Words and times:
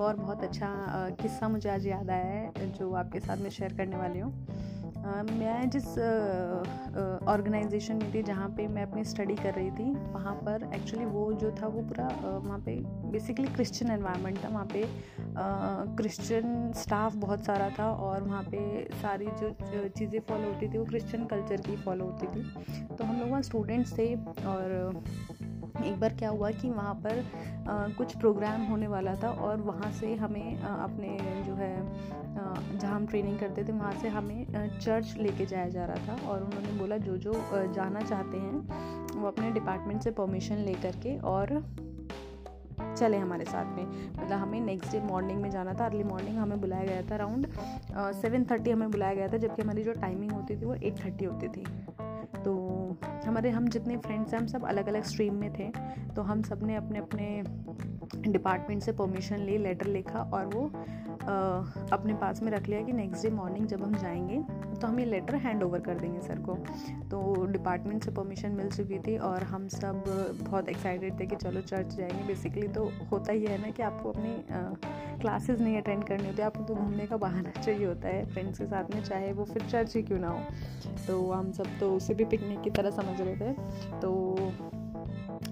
और 0.00 0.16
बहुत 0.16 0.44
अच्छा 0.44 0.68
किस्सा 1.20 1.48
मुझे 1.48 1.68
आज 1.70 1.86
याद 1.86 2.10
आया 2.10 2.24
है, 2.24 2.72
जो 2.72 2.92
आपके 2.94 3.20
साथ 3.20 3.36
में 3.36 3.50
शेयर 3.50 3.74
करने 3.76 3.96
वाली 3.96 4.18
हूँ। 4.18 4.32
मैं 5.00 5.68
जिस 5.70 5.86
ऑर्गेनाइजेशन 7.28 7.96
में 7.96 8.12
थी, 8.14 8.22
जहाँ 8.22 8.48
पे 8.56 8.66
मैं 8.68 8.82
अपनी 8.82 9.04
स्टडी 9.04 9.34
कर 9.34 9.54
रही 9.54 9.70
थी, 9.70 9.90
वहाँ 10.12 10.34
पर 10.38 10.68
एक्चुअली 10.74 11.04
वो 11.06 11.32
जो 11.32 11.50
था, 11.52 11.66
वो 11.66 11.82
पूरा 11.82 12.08
वहाँ 12.38 12.58
पे 12.58 12.76
बेसिकली 13.12 13.46
क्रिश्चियन 13.48 13.92
एनवायरनमेंट 13.92 14.44
था। 14.44 14.48
वहाँ 14.48 14.66
पे 14.72 14.84
क्रिश्चियन 15.96 16.72
स्टाफ 16.76 17.14
बहुत 17.16 17.44
सारा 17.44 17.68
था 17.78 17.90
और 17.92 18.22
वहाँ 18.22 18.42
पे 18.44 18.84
सारी 19.02 19.26
जो 19.40 19.88
चीज़ें 19.88 20.20
फॉलो 20.20 20.48
होती 20.48 20.68
थी, 20.68 20.78
वो 20.78 20.84
क्रिश्चियन 20.84 21.26
कल्चर 21.26 21.60
की 21.60 21.76
फॉलो 21.76 22.04
होती 22.04 22.26
थी। 22.26 22.96
तो 22.96 23.04
हम 23.04 23.20
लोग 23.20 23.30
वहाँ 23.30 23.42
स्टूडेंट्स 23.42 23.98
थे 23.98 24.14
और 24.46 25.02
एक 25.84 26.00
बार 26.00 26.14
क्या 26.14 26.28
हुआ 26.28 26.50
कि 26.50 26.70
वहाँ 26.70 26.94
पर 26.94 27.24
आ, 27.68 27.88
कुछ 27.88 28.16
प्रोग्राम 28.16 28.62
होने 28.62 28.86
वाला 28.86 29.14
था 29.14 29.28
और 29.28 29.60
वहाँ 29.60 29.90
से 29.92 30.14
हमें 30.14 30.62
आ, 30.62 30.74
अपने 30.74 31.16
जो 31.46 31.54
है 31.54 31.74
जहाँ 32.78 32.94
हम 32.94 33.06
ट्रेनिंग 33.06 33.38
करते 33.38 33.64
थे 33.64 33.72
वहाँ 33.72 33.92
से 33.92 34.08
हमें 34.08 34.78
चर्च 34.78 35.14
लेके 35.16 35.46
जाया 35.46 35.68
जा 35.68 35.84
रहा 35.84 36.06
था 36.08 36.28
और 36.28 36.42
उन्होंने 36.42 36.78
बोला 36.78 36.96
जो 36.96 37.16
जो 37.16 37.32
जाना 37.74 38.00
चाहते 38.00 38.38
हैं 38.38 39.20
वो 39.20 39.28
अपने 39.28 39.50
डिपार्टमेंट 39.50 40.02
से 40.02 40.10
परमिशन 40.10 40.56
ले 40.56 40.74
करके 40.74 41.18
और 41.18 41.62
चले 42.98 43.16
हमारे 43.16 43.44
साथ 43.44 43.64
में। 43.64 43.84
मतलब 43.84 44.32
हमें 44.32 44.60
नेक्स्ट 44.60 44.92
डे 44.92 45.00
मॉर्निंग 45.00 45.40
में 45.42 45.50
जाना 45.50 45.74
था 45.74 45.84
अर्ली 45.86 46.04
मॉर्निंग 46.04 46.38
हमें 46.38 46.60
बुलाया 46.60 46.84
गया 46.84 47.02
था 47.02 47.14
अराउंड 47.14 47.46
सेवन 48.20 48.44
थर्टी 48.44 48.70
हमें 48.70 48.90
बुलाया 48.90 49.14
गया 49.14 49.28
था 49.28 49.36
जबकि 49.36 49.62
हमारी 49.62 49.82
जो 49.82 49.92
टाइमिंग 49.92 50.32
होती 50.32 50.56
थी 50.56 50.66
वो 50.66 50.74
एट 50.74 51.04
थर्टी 51.04 51.24
होती 51.24 51.48
थी। 51.48 51.64
तो 52.36 52.52
हमारे 53.26 53.50
हम 53.50 53.68
जितने 53.68 53.96
फ्रेंड्स 53.96 54.34
हैं, 54.34 54.40
हम 54.40 54.46
सब 54.46 54.64
अलग 54.64 54.86
अलग 54.86 55.02
स्ट्रीम 55.02 55.34
में 55.34 55.52
थे 55.52 55.72
तो 56.14 56.22
हम 56.22 56.42
सबने 56.42 56.76
अपने 56.76 56.98
अपने 56.98 57.42
डिपार्टमेंट 58.16 58.82
से 58.82 58.92
परमिशन 58.92 59.36
ली 59.36 59.58
लेटर 59.58 59.86
लिखा 59.86 60.30
और 60.34 60.46
वो 60.46 60.70
आ, 61.20 61.32
अपने 61.92 62.14
पास 62.14 62.42
में 62.42 62.52
रख 62.52 62.68
लिया 62.68 62.82
कि 62.82 62.92
नेक्स्ट 62.92 63.22
डे 63.22 63.30
मॉर्निंग 63.30 63.66
जब 63.66 63.82
हम 63.82 63.94
जाएँगे 63.94 64.42
तो 64.80 64.86
हम 64.86 65.00
ये 65.00 65.06
लेटर 65.06 65.34
हैंड 65.34 65.62
ओवर 65.62 65.80
कर 65.80 65.94
देंगे 65.94 66.20
सर 66.20 66.38
को। 66.38 66.54
तो 67.10 67.46
डिपार्टमेंट 67.46 68.04
से 68.04 68.10
परमिशन 68.10 68.50
मिल 68.50 68.70
चुकी 68.70 68.98
थी 68.98 69.18
और 69.18 69.42
हम 69.42 69.68
सब 69.68 70.04
बहुत 70.42 70.68
एक्साइटेड 70.68 71.20
थे 71.20 71.26
कि 71.26 71.36
चलो 71.36 71.60
चर्च 71.60 71.86
जाएँगे। 71.86 72.26
बेसिकली 72.26 72.68
तो 72.68 72.92
होता 73.12 73.32
ही 73.32 73.44
है 73.44 73.62
ना 73.62 73.70
कि 73.70 73.82
आपको 73.82 74.10
अपनी 74.10 74.44
क्लासेस 75.20 75.60
नहीं 75.60 75.76
अटेंड 75.76 76.04
करनी 76.04 76.28
होती। 76.28 76.42
आपको 76.42 76.64
तो 76.64 76.74
घूमने 76.74 77.06
का 77.06 77.16
बहाना 77.16 77.50
चाहिए 77.62 77.86
होता 77.86 78.08
है। 78.08 78.26
फ्रेंड्स 78.26 78.58
के 78.58 78.66
साथ 78.66 78.94
में 78.94 79.02
चाहे 79.02 79.32
वो 79.32 79.44
फिर 79.44 79.62
चर्च 79.62 79.96
ही 79.96 80.02
क्यों 80.02 80.18
ना 80.18 80.28
हो। 80.28 80.40
तो 81.06 81.32
हम 81.32 81.52
सब 81.52 81.66
तो 81.80 81.96
उसे 81.96 82.14
भी 82.14 82.24
पिकनिक 82.24 82.60
की 82.60 82.70
तरह 82.70 82.90
समझ 82.90 83.20
रहे 83.20 83.36
थे। 83.36 83.52
तो 84.00 84.36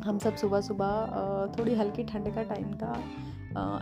हम 0.05 0.19
सब 0.19 0.37
सुबह 0.37 0.61
सुबह 0.61 1.55
थोड़ी 1.59 1.75
हल्की 1.75 2.05
ठंड 2.05 2.35
का 2.35 2.43
टाइम 2.43 2.73
था। 2.75 2.93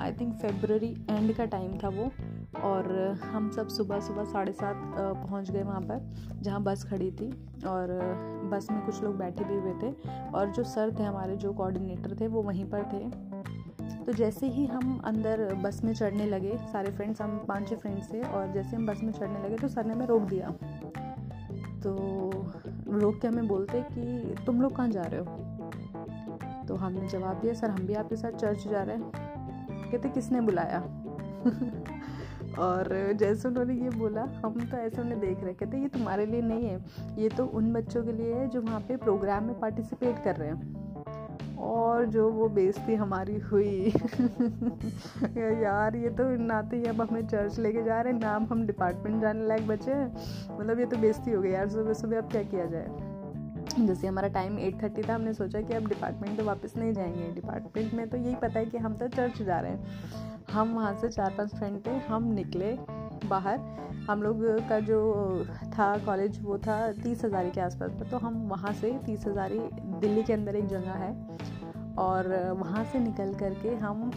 आई 0.00 0.12
थिंक 0.12 0.34
फेबररी 0.34 0.91
एंड 1.11 1.34
का 1.36 1.45
टाइम 1.45 1.78
था 1.78 1.89
वो। 1.89 2.11
और 2.61 2.92
हम 3.25 3.50
सब 3.50 3.69
सुबह 3.69 4.00
सुबह 4.00 4.25
साढ़े 4.25 4.53
सात 4.53 4.77
पहुँच 4.98 5.50
गए 5.50 5.62
वहाँ 5.62 5.81
पर, 5.81 6.14
जहाँ 6.42 6.62
बस 6.62 6.84
खड़ी 6.84 7.11
थी। 7.11 7.31
और 7.67 7.89
बस 8.53 8.70
में 8.70 8.81
कुछ 8.86 9.03
लोग 9.03 9.17
बैठे 9.19 9.45
भी 9.45 9.55
हुए 9.55 9.73
थे। 9.83 9.95
और 10.34 10.50
जो 10.50 10.64
सर 10.64 10.95
थे 10.98 11.03
हमारे, 11.03 11.36
जो 11.36 11.53
कोऑर्डिनेटर 11.53 12.17
थे, 12.20 12.28
वो 12.28 12.42
वहीं 12.42 12.64
पर 12.64 12.83
थे। 12.92 14.05
तो 14.05 14.12
जैसे 14.12 14.47
ही 14.47 14.67
हम 14.67 15.01
अंदर 15.05 15.55
बस 15.55 15.80
में 15.84 15.92
चढ़ने 15.95 16.27
लगे, 16.27 16.56
सारे 16.73 16.92
फ्रेंड्स 16.92 17.23
हम 17.23 17.39
पाँच 17.48 17.69
छः 17.69 17.77
फ्रेंड्स 17.77 18.12
थे। 18.12 18.20
और 18.23 18.53
जैसे 18.53 18.77
हम 18.77 18.86
बस 18.86 19.03
में 19.03 19.12
चढ़ने 19.12 19.42
लगे 19.45 19.56
तो 19.56 19.69
सर 19.69 19.84
ने 19.84 19.95
हमें 19.95 20.06
रोक 20.06 20.23
दिया। 20.23 20.51
तो 21.83 21.95
रोक 22.89 23.20
के 23.20 23.28
हमें 23.28 23.47
बोलते 23.48 23.83
कि, 23.92 24.34
तुम 24.47 24.62
लोग 24.62 24.77
कहाँ 24.77 24.89
जा 24.89 25.03
रहे 25.03 25.20
हो? 25.20 25.45
तो 26.69 26.77
हमने 26.77 27.09
जवाब 27.09 27.41
दिया 27.41 27.55
सर, 27.55 27.70
हम 27.70 27.86
भी 27.86 27.95
आपके 27.95 28.17
साथ 28.17 28.33
चर्च 28.33 28.69
जा 28.69 28.83
रहे 28.83 28.97
हैं। 28.97 29.12
कहते, 29.92 30.09
किसने 30.09 30.41
बुलाया? 30.41 30.78
और 32.58 33.13
जैसे 33.13 33.48
उन्होंने 33.48 33.74
ये 33.74 33.91
बोला, 33.91 34.23
हम 34.23 34.68
तो 34.70 34.77
ऐसे 34.77 35.01
उन्हें 35.02 35.20
देख 35.20 35.45
रहे 35.45 35.55
कहते, 35.55 35.79
ये 35.79 35.89
तुम्हारे 35.89 36.27
लिए 36.27 36.42
नहीं 36.42 36.67
है, 36.67 36.85
ये 37.18 37.29
तो 37.29 37.46
उन 37.46 37.73
बच्चों 37.73 38.05
के 38.05 38.13
लिए 38.13 38.35
है 38.35 38.48
जो 38.48 38.63
वहाँ 38.63 38.80
पे 38.80 38.96
प्रोग्राम 38.96 39.45
में 39.45 39.61
पार्टिसिपेट 39.61 40.24
कर 40.24 40.36
रहे 40.36 40.48
हैं। 40.48 40.86
और 41.57 42.07
जो 42.07 42.30
वो 42.30 42.48
बेइज्जती 42.48 42.95
हमारी 42.95 43.39
हुई। 43.39 43.92
यार, 45.62 45.96
ये 45.96 46.11
तो 46.11 46.36
नाते 46.36 46.77
ही 46.77 46.85
अब 46.85 47.01
हमें 47.01 47.27
चर्च 47.27 47.58
लेके 47.58 47.83
जा 47.83 48.01
रहे 48.01 48.12
हैं 48.12 48.20
नाम 48.20 48.45
हम 48.45 48.67
डिपार्टमेंट 48.67 49.23
जाने 49.23 49.46
लायक 49.46 49.67
बचे 49.67 49.92
हैं। 49.92 50.17
मतलब 50.58 50.79
ये 50.79 50.86
तो 50.86 50.96
बेइज्जती 50.96 51.30
हो 51.30 51.42
गई, 51.42 51.51
यार 51.51 51.68
सुबह 51.68 51.92
सुबह 51.92 52.18
अब 52.18 52.30
क्या 52.30 52.42
किया 52.42 52.64
जाए? 52.64 53.05
जैसे 53.79 54.07
हमारा 54.07 54.29
टाइम 54.29 54.59
एट 54.59 54.83
थर्टी 54.83 55.03
था, 55.03 55.14
हमने 55.14 55.33
सोचा 55.35 55.61
कि 55.61 55.75
अब 55.75 55.87
डिपार्टमेंट 55.89 56.39
तो 56.39 56.45
वापस 56.45 56.77
नहीं 56.77 56.92
जाएँगे। 56.92 57.31
डिपार्टमेंट 57.35 57.95
में 57.95 58.09
तो 58.09 58.17
यही 58.17 58.35
पता 58.35 58.59
है 58.59 58.67
कि 58.67 58.79
हम 58.79 58.95
तो 58.95 59.09
चर्च 59.09 59.42
जा 59.42 59.59
रहे 59.61 59.73
हैं। 59.73 60.45
हम 60.53 60.75
वहाँ 60.75 60.95
से 60.95 61.09
चार 61.09 61.35
पाँच 61.39 61.55
फ्रेंड 61.55 61.81
थे, 61.86 61.97
हम 62.09 62.33
निकले 62.35 62.73
बाहर। 63.25 63.59
हम 64.09 64.23
लोग 64.23 64.42
का 64.69 64.79
जो 64.81 65.45
था 65.75 65.97
कॉलेज 65.98 66.41
वो 66.42 66.59
था 66.59 66.77
तीस 66.92 67.25
हज़ारी 67.25 67.51
के 67.51 67.61
आसपास 67.61 67.91
था 67.92 68.09
तो 68.11 68.19
हम 68.19 68.35
वहाँ 68.48 68.73
से 68.73 68.92
तीस 69.07 69.27
हज़ारी 69.27 69.59
दिल्ली 70.01 70.23
के 70.23 70.33
अंदर 70.33 70.57
एक 70.57 70.67
जगह 70.67 70.92
है। 70.95 71.13
और 71.98 72.29
वहाँ 72.59 72.85
से 72.85 72.98
निकल 72.98 73.35
कर 73.35 73.55
के 73.63 73.75
हम 73.77 74.11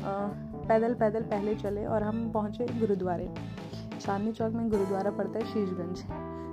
पैदल 0.67 0.93
पैदल 0.93 1.23
पहले 1.25 1.55
चले 1.55 1.85
और 1.85 2.03
हम 2.03 2.29
पहुँचे 2.31 2.65
गुरुद्वारे। 2.79 3.29
चांदनी 3.99 4.31
चौक 4.31 4.53
में 4.53 4.69
गुरुद्वारा 4.69 5.11
पड़ता 5.11 5.39
है 5.39 5.45
शीशगंज। 5.45 6.03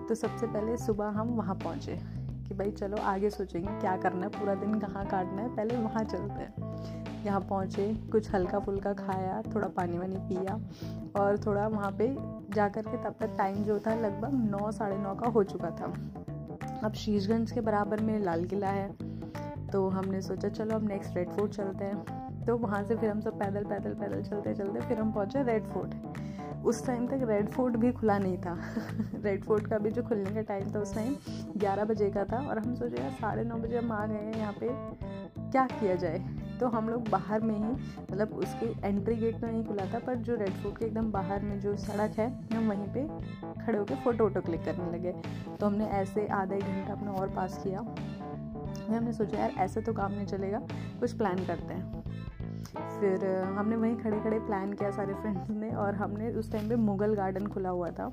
तो 0.09 0.15
सबसे 0.15 0.47
पहले 0.47 0.77
सुबह 0.77 1.09
हम 1.11 1.29
वहाँ 1.29 1.55
पहुँचे। 1.55 1.99
कि 2.49 2.55
भाई 2.55 2.71
चलो 2.71 2.97
आगे 3.05 3.31
सोचेंगे 3.31 3.79
क्या 3.81 3.97
करना 3.97 4.27
है, 4.27 4.29
पूरा 4.31 4.55
दिन 4.55 4.79
कहाँ 4.79 5.05
काटना 5.07 5.43
है, 5.43 5.55
पहले 5.57 5.77
वहाँ 5.77 6.05
चलते 6.05 6.43
हैं। 6.43 7.25
यहाँ 7.25 7.41
पहुँचे, 7.41 7.87
कुछ 8.13 8.31
हल्का 8.35 8.59
फुल्का 8.59 8.93
खाया, 8.95 9.41
थोड़ा 9.55 9.69
पानी 9.69 9.99
वानी 9.99 10.17
पिया 10.29 10.55
और 11.21 11.39
थोड़ा 11.39 11.67
वहाँ 11.69 11.91
पे 11.93 12.15
जा 12.55 12.69
कर 12.69 12.83
के 12.83 12.97
तब 13.05 13.17
तक 13.21 13.35
टाइम 13.39 13.63
जो 13.65 13.79
था 13.79 13.95
लगभग 13.95 14.35
नौ, 14.51 14.71
साढ़े 14.73 14.97
नौ 14.99 15.15
का 15.15 15.31
हो 15.31 15.43
चुका 15.45 15.71
था। 15.71 15.93
अब 16.85 16.93
शीशगंज 16.95 17.51
के 17.53 17.61
बराबर 17.61 18.01
में 18.01 18.19
लाल 18.21 18.45
किला 18.45 18.69
है 18.69 18.89
तो 19.73 19.89
हमने 19.89 20.21
सोचा 20.23 20.49
चलो 20.49 20.75
अब 20.75 20.89
नेक्स्ट 20.89 21.17
रेड 21.17 21.31
फोर्ट 21.31 21.53
चलते 21.53 21.85
हैं। 21.85 22.45
तो 22.47 22.57
वहाँ 22.57 22.83
से 22.85 22.97
फिर 22.97 23.11
हम 23.11 23.21
सब 23.21 23.39
पैदल 23.39 23.65
पैदल 23.65 23.95
पैदल 23.95 24.23
चलते 24.23 24.55
चलते 24.55 24.81
फिर 24.81 24.99
हम 24.99 25.13
पहुँचे 25.13 25.43
रेड 25.43 25.65
फोर्ट 25.65 25.95
उस 26.65 26.87
टाइम 26.87 27.07
तक 27.07 27.21
रेड 27.23 27.49
फोर्ट 27.49 27.77
भी 27.77 27.93
खुला 27.93 28.19
नहीं 28.19 28.39
था। 28.39 28.59
रेड 29.15 29.45
फोर्ट 29.45 29.67
का 29.67 29.79
भी 29.79 29.91
जो 29.91 30.03
खुलने 30.03 30.31
का 30.31 30.41
टाइम 30.41 30.75
था 30.75 30.81
उस 30.81 30.95
टाइम 30.95 31.17
ग्यारह 31.57 31.85
बजे 31.85 32.11
का 32.11 32.25
था 32.25 32.49
और 32.49 32.59
हम 32.59 32.75
सोचे, 32.75 33.03
यार, 33.03 33.11
साढ़े 33.11 33.45
नौ 33.45 33.57
बजे 33.57 33.79
हम 33.79 33.93
आ 33.93 34.07
गए 34.07 34.15
हैं 34.15 34.35
यहाँ 34.35 34.53
पे। 34.53 34.69
क्या 35.51 35.67
किया 35.67 35.95
जाए? 35.95 36.25
तो 36.61 36.69
हम 36.69 36.89
लोग 36.89 37.09
बाहर 37.09 37.41
में 37.41 37.55
ही 37.55 37.85
मतलब 38.13 38.29
उसके 38.29 38.89
एंट्री 38.89 39.15
गेट 39.15 39.41
तो 39.41 39.47
नहीं 39.47 39.65
खुला 39.65 39.87
था, 39.95 39.99
पर 39.99 40.15
जो 40.15 40.35
रेड 40.35 40.51
फोर्ट 40.51 40.79
के 40.79 40.85
एकदम 40.85 41.13
बाहर 41.13 41.43
में 41.43 41.61
जो 41.61 41.77
सड़क 41.77 42.19
है, 42.19 42.57
हम 42.57 42.69
वहीं 42.69 42.87
पे 42.87 43.09
खड़े 43.65 43.79
होकर 43.79 43.95
फ़ोटो 43.95 44.25
वोटो 44.25 44.41
क्लिक 44.41 44.65
करने 44.65 44.99
लगे। 44.99 45.13
तो 45.61 45.67
हमने 45.67 45.87
ऐसे 45.87 46.27
आधा 46.27 46.57
एक 46.57 46.63
घंटा 46.63 46.93
अपना 46.93 47.13
और 47.13 47.29
पास 47.29 47.61
किया। 47.67 47.81
हमने 48.97 49.13
सोचा, 49.13 49.39
यार, 49.39 49.51
ऐसे 49.51 49.81
तो 49.81 49.93
काम 49.93 50.13
नहीं 50.13 50.27
चलेगा, 50.27 50.59
कुछ 51.01 51.13
प्लान 51.13 51.37
करते 51.37 51.75
हैं। 51.75 51.96
फिर 52.75 53.43
हमने 53.57 53.77
वहीं 53.77 53.97
खड़े 53.97 54.21
खड़े 54.21 54.39
प्लान 54.39 54.73
किया 54.73 54.91
सारे 54.91 55.15
फ्रेंड्स 55.15 55.51
ने 55.51 55.71
और 55.71 55.95
हमने 55.95 56.31
उस 56.31 56.53
टाइम 56.53 56.69
पे 56.69 56.77
मुगल 56.77 57.15
गार्डन 57.15 57.47
खुला 57.47 57.69
हुआ 57.69 57.91
था। 57.91 58.05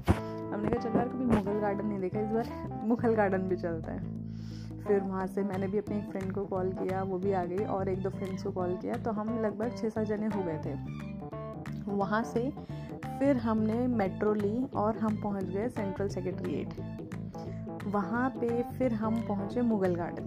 हमने 0.54 0.70
कहा, 0.70 0.82
चलो 0.82 0.98
यार, 0.98 1.08
कभी 1.08 1.26
मुगल 1.26 1.60
गार्डन 1.60 1.86
नहीं 1.86 2.00
देखा? 2.00 2.20
इस 2.20 2.30
बार 2.30 2.80
मुगल 2.84 3.16
गार्डन 3.16 3.38
भी 3.38 3.56
चलता 3.56 3.92
है। 3.92 4.24
फिर 4.88 5.00
वहाँ 5.00 5.28
से 5.28 5.44
मैंने 5.44 5.68
भी 5.68 5.78
अपनी 5.78 5.98
एक 5.98 6.10
फ्रेंड 6.12 6.34
को 6.34 6.46
कॉल 6.46 6.72
किया, 6.72 7.04
वो 7.04 7.18
भी 7.18 7.32
आ 7.34 7.46
गई 7.46 7.66
और 7.66 7.90
एक 7.90 8.04
दो 8.04 8.10
फ्रेंड्स 8.10 8.44
को 8.44 8.52
कॉल 8.52 8.78
किया। 8.78 8.94
तो 8.94 9.12
हम 9.12 9.40
लगभग 9.40 9.78
छः 9.78 9.90
सात 9.90 10.08
जने 10.08 10.26
हो 10.26 10.44
गए 10.44 10.58
थे। 10.66 10.74
वहाँ 11.92 12.24
से 12.24 12.54
फिर 13.20 13.38
हमने 13.38 13.88
मेट्रो 13.88 14.34
ली 14.34 14.66
और 14.76 14.98
हम 14.98 15.16
पहुँच 15.16 15.44
गए 15.44 15.70
सेंट्रल 15.70 16.08
सेक्रेटरीट 16.08 16.68
वहाँ 17.88 18.30
पे 18.30 18.64
फिर 18.64 18.94
हम 18.94 19.16
पहुँचे 19.16 19.62
मुग़ल 19.62 19.96
गार्डन 19.96 20.24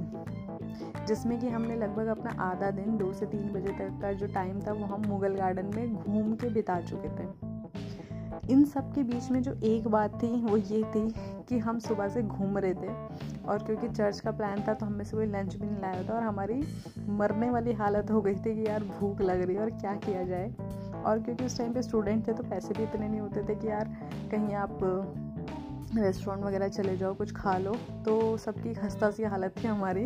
जिसमें 1.09 1.39
कि 1.41 1.49
हमने 1.49 1.77
लगभग 1.77 2.07
अपना 2.09 2.31
आधा 2.43 2.71
दिन, 2.71 2.97
दो 2.97 3.13
से 3.13 3.27
तीन 3.27 3.53
बजे 3.53 3.73
तक 3.73 3.99
का 4.03 4.13
जो 4.13 4.27
टाइम 4.27 4.61
था, 4.61 4.73
वो 4.73 4.87
हम 4.87 5.07
मुग़ल 5.07 5.35
गार्डन 5.35 5.71
में 5.77 5.95
घूम 5.95 6.35
के 6.35 6.49
बिता 6.49 6.81
चुके 6.81 7.09
थे। 7.09 7.29
इन 8.53 8.65
सब 8.65 8.93
के 8.95 9.03
बीच 9.03 9.31
में 9.31 9.41
जो 9.43 9.53
एक 9.65 9.87
बात 9.89 10.23
थी, 10.23 10.29
वो 10.43 10.57
ये 10.57 10.83
थी 10.85 11.09
कि 11.49 11.59
हम 11.59 11.79
सुबह 11.79 12.09
से 12.09 12.23
घूम 12.23 12.59
रहे 12.59 12.75
थे 12.75 12.89
और 13.45 13.63
क्योंकि 13.67 13.89
चर्च 13.89 14.21
का 14.21 14.31
प्लान 14.31 14.63
था 14.69 14.75
तो 14.75 14.87
हमें 14.87 15.05
से 15.05 15.17
कोई 15.17 15.27
लंच 15.27 15.55
भी 15.55 15.67
नहीं 15.67 15.81
लाया 15.81 16.03
था 16.03 16.15
और 16.15 16.23
हमारी 16.23 16.63
मरने 17.09 17.51
वाली 17.51 17.73
हालत 17.73 18.11
हो 18.11 18.21
गई 18.21 18.35
थी 18.35 18.55
कि 18.55 18.67
यार 18.67 18.85
भूख 18.85 19.21
लग 19.21 19.43
रही 19.43 19.57
है 19.57 19.63
और 19.63 19.71
क्या 19.71 19.95
किया 19.97 20.23
जाए। 20.23 20.51
और 21.05 21.19
क्योंकि 21.19 21.45
उस 21.45 21.59
टाइम 21.59 21.73
पे 21.73 21.83
स्टूडेंट 21.83 22.27
थे 22.29 22.33
तो 22.33 22.43
पैसे 22.43 22.75
भी 22.75 22.83
इतने 22.83 23.09
नहीं 23.09 23.21
होते 23.21 23.43
थे 23.43 23.55
कि 23.55 23.69
यार 23.69 23.97
कहीं 24.31 24.55
आप 24.55 24.79
रेस्टोरेंट 25.95 26.45
वगैरह 26.45 26.69
चले 26.69 26.97
जाओ, 26.97 27.15
कुछ 27.15 27.33
खा 27.33 27.57
लो। 27.59 27.75
तो 28.05 28.37
सबकी 28.37 28.75
खस्ता 28.75 29.11
सी 29.11 29.25
हालत 29.25 29.55
थी 29.63 29.69
हमारी। 29.69 30.05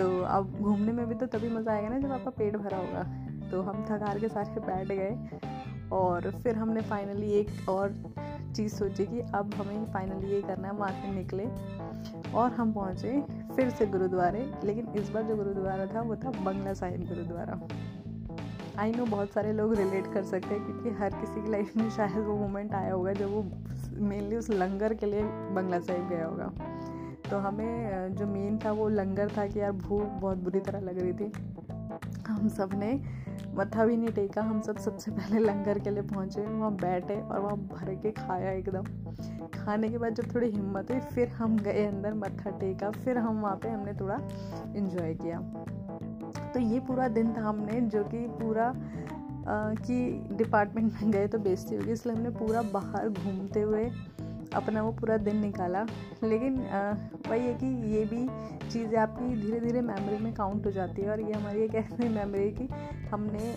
तो 0.00 0.22
अब 0.22 0.58
घूमने 0.60 0.92
में 0.92 1.08
भी 1.08 1.14
तो 1.14 1.26
तभी 1.26 1.48
मज़ा 1.48 1.72
आएगा 1.72 1.88
ना 1.88 1.98
जब 1.98 2.12
आपका 2.12 2.30
पेट 2.30 2.56
भरा 2.56 2.76
होगा। 2.76 3.02
तो 3.50 3.62
हम 3.62 3.84
थकार 3.90 4.18
के 4.18 4.28
साथ 4.28 4.44
बैठ 4.44 4.88
गए 4.88 5.38
और 5.92 6.30
फिर 6.30 6.56
हमने 6.56 6.80
फाइनली 6.80 7.32
एक 7.32 7.68
और 7.68 7.94
चीज़ 8.56 8.74
सोची 8.74 9.06
कि 9.06 9.20
अब 9.20 9.54
हमें 9.54 9.92
फाइनली 9.92 10.32
ये 10.32 10.42
करना 10.42 10.68
है 10.68 11.02
से 11.02 11.10
निकले 11.10 11.44
और 12.32 12.50
हम 12.50 12.72
पहुँचे 12.72 13.24
फिर 13.56 13.70
से 13.70 13.86
गुरुद्वारे। 13.86 14.52
लेकिन 14.64 14.88
इस 14.88 15.10
बार 15.10 15.22
जो 15.22 15.36
गुरुद्वारा 15.36 15.86
था, 15.86 16.00
वो 16.00 16.16
था 16.16 16.30
बंगला 16.30 16.74
साहिब 16.74 17.00
गुरुद्वारा। 17.00 17.60
आई 18.78 18.92
नो 18.92 19.06
बहुत 19.06 19.30
सारे 19.30 19.52
लोग 19.52 19.74
रिलेट 19.74 20.14
कर 20.14 20.22
सकते 20.22 20.54
हैं 20.54 20.64
क्योंकि 20.64 20.90
हर 20.90 21.10
किसी 21.10 21.42
की 21.42 21.50
लाइफ 21.50 21.76
में 21.76 21.90
शायद 21.90 22.18
वो 22.18 22.36
मोमेंट 22.36 22.74
आया 22.74 22.92
होगा 22.94 23.12
जब 23.12 23.32
वो 23.32 23.42
मेनली 23.96 24.36
उस 24.36 24.50
लंगर 24.50 24.94
के 24.94 25.06
लिए 25.06 25.22
बंगला 25.24 25.80
साहिब 25.80 26.08
गया 26.08 26.26
होगा। 26.26 26.52
तो 27.30 27.38
हमें 27.38 28.14
जो 28.14 28.26
मेन 28.26 28.58
था 28.64 28.72
वो 28.72 28.88
लंगर 28.88 29.30
था 29.36 29.46
कि 29.46 29.60
यार 29.60 29.72
भूख 29.72 30.02
बहुत 30.20 30.38
बुरी 30.38 30.60
तरह 30.60 30.80
लग 30.80 30.98
रही 30.98 31.12
थी। 31.12 31.32
हम 32.28 32.48
सबने 32.48 32.92
मत्था 33.56 33.84
भी 33.86 33.96
नहीं 33.96 34.10
टेका, 34.10 34.42
हम 34.42 34.60
सब 34.60 34.78
सबसे 34.78 35.10
पहले 35.10 35.38
लंगर 35.38 35.78
के 35.78 35.90
लिए 35.90 36.02
पहुँचे, 36.04 36.42
वहाँ 36.42 36.72
बैठे 36.72 37.14
और 37.14 37.40
वहाँ 37.40 37.56
भर 37.56 37.94
के 37.94 38.10
खाया 38.12 38.50
एकदम। 38.50 38.84
खाने 39.54 39.88
के 39.88 39.98
बाद 39.98 40.14
जब 40.14 40.34
थोड़ी 40.34 40.50
हिम्मत 40.50 40.90
हुई, 40.90 41.00
फिर 41.00 41.28
हम 41.30 41.56
गए 41.58 41.84
अंदर 41.86 42.14
मत्था 42.14 42.50
टेका, 42.50 42.90
फिर 42.90 43.18
हम 43.18 43.40
वहाँ 43.40 43.56
पे 43.56 43.68
हमने 43.68 43.92
थोड़ा 43.94 44.18
इन्जॉय 44.76 45.14
किया। 45.14 45.40
तो 46.52 46.60
ये 46.60 46.80
पूरा 46.80 47.08
दिन 47.08 47.32
था 47.36 47.42
हमने, 47.42 47.80
जो 47.80 48.04
कि 48.04 48.26
पूरा 48.40 48.72
कि 49.48 50.26
डिपार्टमेंट 50.32 50.92
में 50.92 51.10
गए 51.10 51.26
तो 51.26 51.38
बेजती 51.38 51.76
होगी, 51.76 51.92
इसलिए 51.92 52.14
हमने 52.16 52.30
पूरा 52.30 52.62
बाहर 52.72 53.08
घूमते 53.08 53.60
हुए 53.60 53.84
अपना 54.54 54.82
वो 54.82 54.92
पूरा 54.92 55.16
दिन 55.16 55.36
निकाला। 55.36 55.86
लेकिन 56.24 56.56
वही 57.28 57.46
है 57.46 57.54
कि 57.54 57.66
ये 57.94 58.04
भी 58.04 58.26
चीज़ें 58.68 58.98
आपकी 58.98 59.34
धीरे 59.42 59.60
धीरे 59.60 59.80
मेमोरी 59.80 60.22
में 60.24 60.32
काउंट 60.34 60.66
हो 60.66 60.70
जाती 60.70 61.02
है 61.02 61.10
और 61.10 61.20
ये 61.20 61.32
हमारी 61.32 61.62
एक 61.62 61.74
ऐसी 61.74 62.08
मेमोरी 62.08 62.42
है 62.42 62.50
कि 62.50 62.68
हमने 63.10 63.54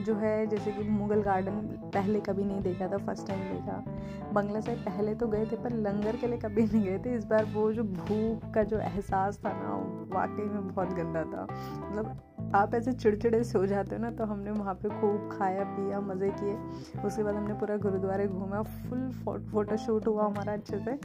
जो 0.00 0.14
है, 0.14 0.46
जैसे 0.46 0.72
कि 0.72 0.82
मुगल 0.82 1.22
गार्डन 1.22 1.60
पहले 1.94 2.20
कभी 2.20 2.44
नहीं 2.44 2.62
देखा 2.62 2.88
था 2.88 2.98
फ़र्स्ट 2.98 3.26
टाइम 3.28 3.40
देखा। 3.40 3.84
बंगला 4.32 4.60
साहिब 4.60 4.80
पहले 4.80 5.14
तो 5.14 5.26
गए 5.26 5.44
थे, 5.44 5.56
पर 5.56 5.72
लंगर 5.72 6.16
के 6.16 6.26
लिए 6.26 6.38
कभी 6.38 6.62
नहीं 6.62 6.84
गए 6.84 6.98
थे। 6.98 7.14
इस 7.16 7.24
बार 7.24 7.44
वो 7.44 7.72
जो 7.72 7.82
भूख 7.84 8.52
का 8.54 8.62
जो 8.62 8.78
एहसास 8.78 9.38
था 9.44 9.52
ना, 9.52 9.74
वाकई 10.14 10.44
में 10.44 10.68
बहुत 10.68 10.88
गंदा 10.88 11.22
था। 11.24 11.46
मतलब 11.80 12.16
आप 12.54 12.74
ऐसे 12.74 12.92
चिड़चिड़े 12.92 13.42
से 13.44 13.58
हो 13.58 13.66
जाते 13.66 13.94
हो 13.96 14.02
ना 14.02 14.10
तो 14.10 14.24
हमने 14.24 14.50
वहाँ 14.50 14.74
पे 14.74 14.88
खूब 14.90 15.28
खाया, 15.32 15.64
पिया, 15.64 16.00
मज़े 16.00 16.28
किए। 16.30 16.54
उसके 17.02 17.22
बाद 17.22 17.34
हमने 17.34 17.54
पूरा 17.54 17.76
गुरुद्वारे 17.76 18.26
घूमा। 18.28 18.62
फुल 18.62 19.10
फोटोशूट 19.52 20.06
हुआ 20.06 20.26
हमारा 20.26 20.52
अच्छे 20.52 20.78
से। 20.78 20.98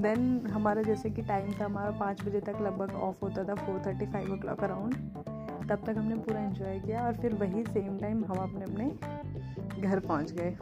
देन 0.00 0.46
हमारा 0.46 0.82
जैसे 0.82 1.10
कि 1.10 1.22
टाइम 1.22 1.52
था, 1.52 1.64
हमारा 1.64 1.90
पाँच 1.90 2.24
बजे 2.24 2.40
तक 2.40 2.60
लगभग 2.62 2.94
ऑफ़ 2.94 3.16
होता 3.22 3.44
था 3.44 3.54
four 3.56 3.82
thirty 3.86 4.06
five 4.06 4.32
o'clock 4.36 4.64
around 4.64 4.94
तब 5.68 5.84
तक 5.86 5.98
हमने 5.98 6.14
पूरा 6.16 6.40
इन्जॉय 6.40 6.78
किया 6.78 7.04
और 7.06 7.14
फिर 7.14 7.34
वही 7.34 7.64
सेम 7.64 7.98
टाइम 7.98 8.24
हम 8.24 8.38
अपने 8.38 8.64
अपने 8.64 9.82
घर 9.82 10.00
पहुँच 10.00 10.32
गए। 10.32 10.56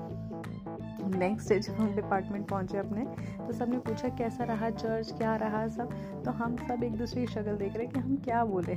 नेक्स्ट 1.19 1.49
डे 1.49 1.59
जब 1.59 1.75
हम 1.75 1.95
डिपार्टमेंट 1.95 2.49
पहुँचे 2.49 2.79
अपने 2.79 3.05
तो 3.47 3.53
सबने 3.53 3.79
पूछा 3.79 4.09
कैसा 4.09 4.45
रहा 4.45 4.71
चर्च 4.71 5.13
क्या 5.19 5.35
रहा 5.37 5.67
सब? 5.69 5.91
तो 6.25 6.31
हम 6.31 6.57
सब 6.69 6.83
एक 6.85 6.97
दूसरे 6.97 7.21
की 7.21 7.33
शक्ल 7.33 7.57
देख 7.57 7.77
रहे 7.77 7.87
कि 7.87 8.01
हम 8.01 8.17
क्या 8.17 8.45
बोले। 8.45 8.75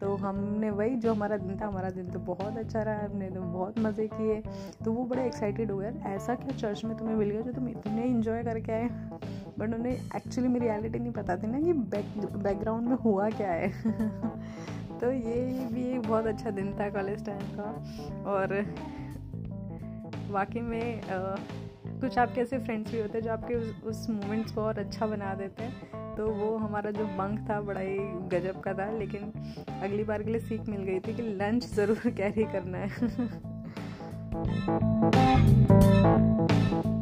तो 0.00 0.14
हमने 0.16 0.70
वही 0.70 0.96
जो 0.96 1.12
हमारा 1.14 1.36
दिन 1.36 1.58
था, 1.60 1.66
हमारा 1.66 1.90
दिन 1.90 2.08
तो 2.10 2.18
बहुत 2.18 2.56
अच्छा 2.58 2.82
रहा, 2.82 3.04
हमने 3.04 3.28
तो 3.30 3.40
बहुत 3.40 3.78
मज़े 3.78 4.06
किए। 4.06 4.40
तो 4.84 4.92
वो 4.92 5.04
बड़े 5.04 5.26
एक्साइटेड 5.26 5.70
हो 5.70 5.76
गए 5.78 5.92
ऐसा 6.06 6.34
क्या 6.34 6.56
चर्च 6.56 6.84
में 6.84 6.96
तुम्हें 6.96 7.16
मिल 7.16 7.30
गया 7.30 7.40
जो 7.40 7.52
तुम 7.52 7.68
इतने 7.68 8.04
इन्जॉय 8.04 8.42
करके 8.44 8.72
आए? 8.72 8.88
बट 9.58 9.74
उन्हें 9.74 9.92
एक्चुअली 9.92 10.48
मेरी 10.48 10.66
रियलिटी 10.66 10.98
नहीं 10.98 11.12
पता 11.12 11.36
थी 11.36 11.46
ना 11.46 11.60
कि 11.60 11.72
बैक 11.72 12.26
बैकग्राउंड 12.36 12.88
में 12.88 12.96
हुआ 12.96 13.28
क्या 13.30 13.50
है। 13.50 13.72
तो 15.04 15.10
ये 15.12 15.66
भी 15.72 15.82
एक 15.92 16.02
बहुत 16.02 16.26
अच्छा 16.26 16.50
दिन 16.50 16.72
था 16.72 16.88
कॉलेज 16.90 17.24
टाइम 17.26 17.40
का। 17.56 17.64
और 18.30 18.52
वाकई 20.30 20.60
में 20.60 21.02
आ, 21.02 21.18
कुछ 22.00 22.18
आपके 22.18 22.40
ऐसे 22.40 22.58
फ्रेंड्स 22.58 22.92
भी 22.92 23.00
होते 23.00 23.18
हैं 23.18 23.24
जो 23.24 23.32
आपके 23.32 23.54
उस, 23.54 23.82
उस 23.84 24.10
मोमेंट्स 24.10 24.52
को 24.52 24.60
और 24.60 24.78
अच्छा 24.78 25.06
बना 25.06 25.34
देते 25.34 25.62
हैं। 25.62 26.14
तो 26.16 26.26
वो 26.30 26.56
हमारा 26.56 26.90
जो 26.90 27.04
बंक 27.18 27.48
था 27.50 27.60
बड़ा 27.60 27.80
ही 27.80 27.98
गजब 28.32 28.60
का 28.60 28.72
था 28.74 28.90
लेकिन 28.98 29.32
अगली 29.82 30.04
बार 30.04 30.22
के 30.22 30.30
लिए 30.30 30.40
सीख 30.40 30.68
मिल 30.68 30.82
गई 30.82 31.00
थी 31.00 31.14
कि 31.14 31.22
लंच 31.22 31.66
ज़रूर 31.66 32.10
कैरी 32.10 32.44
करना 32.44 32.78
है। 32.78 32.88